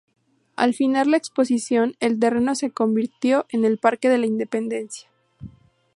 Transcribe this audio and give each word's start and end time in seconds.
Al 0.55 0.73
finalizar 0.73 1.05
la 1.11 1.17
exposición, 1.17 1.93
el 1.99 2.17
terreno 2.17 2.55
se 2.55 2.71
convirtió 2.71 3.45
en 3.49 3.65
el 3.65 3.77
Parque 3.77 4.09
de 4.09 4.17
la 4.17 4.25
Independencia. 4.25 5.07